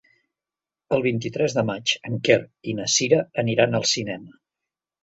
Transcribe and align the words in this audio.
El 0.97 1.03
vint-i-tres 1.07 1.57
de 1.59 1.65
maig 1.71 1.95
en 2.11 2.17
Quer 2.29 2.41
i 2.73 2.77
na 2.81 2.89
Cira 2.99 3.25
aniran 3.45 3.83
al 3.83 3.89
cinema. 3.97 4.41